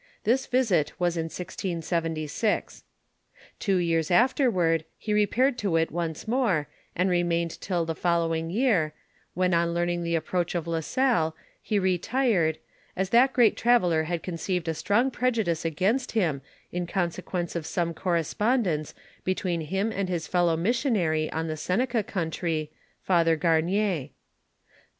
[0.23, 2.83] This visit was in 1676.
[3.59, 8.49] Two years afterward, he repaired to it once more, and remained till the fol lowing
[8.49, 8.95] year,
[9.35, 12.57] when on learning the approach of La Salle, he retired,
[12.95, 16.41] as that great traveller had conceived a strong prejudice against him,
[16.71, 22.71] in consequence of some correspondence between him and his fellow missionary on the Seneca country,
[23.03, 24.09] Father Gamier.